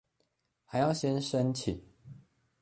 [0.65, 1.79] 還要先申請